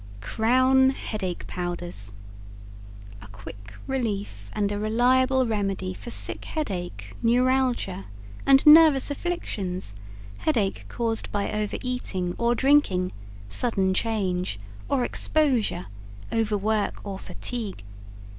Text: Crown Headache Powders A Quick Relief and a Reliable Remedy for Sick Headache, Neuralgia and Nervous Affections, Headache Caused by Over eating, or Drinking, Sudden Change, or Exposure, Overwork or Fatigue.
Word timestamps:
Crown 0.19 0.89
Headache 0.89 1.45
Powders 1.45 2.15
A 3.21 3.27
Quick 3.27 3.75
Relief 3.85 4.49
and 4.51 4.71
a 4.71 4.79
Reliable 4.79 5.45
Remedy 5.45 5.93
for 5.93 6.09
Sick 6.09 6.43
Headache, 6.45 7.15
Neuralgia 7.21 8.05
and 8.43 8.65
Nervous 8.65 9.11
Affections, 9.11 9.93
Headache 10.39 10.85
Caused 10.89 11.31
by 11.31 11.51
Over 11.51 11.77
eating, 11.83 12.33
or 12.39 12.55
Drinking, 12.55 13.11
Sudden 13.47 13.93
Change, 13.93 14.59
or 14.89 15.03
Exposure, 15.03 15.85
Overwork 16.31 16.95
or 17.05 17.19
Fatigue. 17.19 17.83